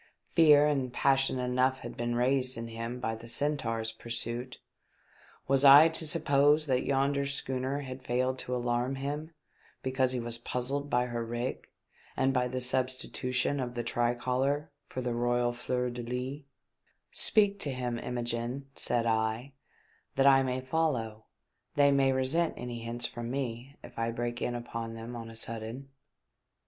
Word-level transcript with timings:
Fear 0.33 0.65
and 0.65 0.91
passion 0.91 1.37
enough 1.37 1.81
had 1.81 1.95
been 1.95 2.15
raised 2.15 2.57
in 2.57 2.69
him 2.69 2.99
by 2.99 3.13
the 3.13 3.27
Centaur's 3.27 3.91
pur 3.91 4.09
suit; 4.09 4.57
was 5.47 5.63
I 5.63 5.89
to 5.89 6.07
suppose 6.07 6.65
that 6.65 6.83
yonder 6.83 7.27
schooner 7.27 7.81
had 7.81 8.01
failed 8.01 8.39
to 8.39 8.55
alarm 8.55 8.95
him 8.95 9.35
because 9.83 10.11
he 10.11 10.19
was 10.19 10.39
puzzled 10.39 10.89
by 10.89 11.05
her 11.05 11.23
rig 11.23 11.69
and 12.17 12.33
by 12.33 12.47
the 12.47 12.59
substitution 12.59 13.59
of 13.59 13.75
the 13.75 13.83
tricolour 13.83 14.71
for 14.87 15.01
the 15.01 15.11
xoysiX 15.11 15.53
fleur 15.57 15.89
de 15.91 16.01
lys? 16.01 16.43
"Speak 17.11 17.59
to 17.59 17.71
him, 17.71 17.99
Imogene," 17.99 18.65
said 18.73 19.05
I, 19.05 19.53
"that 20.15 20.25
I 20.25 20.41
may 20.41 20.61
follow. 20.61 21.25
They 21.75 21.91
may 21.91 22.11
resent 22.11 22.55
any 22.57 22.79
hints 22.79 23.05
from 23.05 23.29
me 23.29 23.75
if 23.83 23.99
I 23.99 24.09
break 24.09 24.41
in 24.41 24.55
upon 24.55 24.95
them 24.95 25.15
on 25.15 25.29
a 25.29 25.35
sudden." 25.35 25.89